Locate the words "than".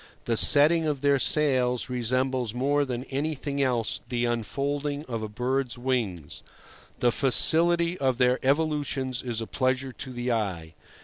2.85-3.03